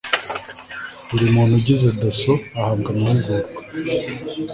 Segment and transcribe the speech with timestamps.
[1.09, 3.59] buri muntu ugize dasso ahabwa amahugurwa